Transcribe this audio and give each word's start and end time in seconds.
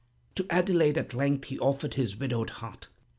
To 0.33 0.47
Adelaide, 0.49 0.97
at 0.97 1.13
length, 1.13 1.49
he 1.49 1.59
offered 1.59 1.93
his 1.93 2.15
widowed 2.15 2.49
heart. 2.49 2.87